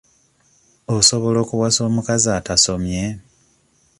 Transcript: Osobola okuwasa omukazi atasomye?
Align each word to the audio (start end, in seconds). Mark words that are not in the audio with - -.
Osobola 0.97 1.37
okuwasa 1.45 1.79
omukazi 1.89 2.27
atasomye? 2.39 3.03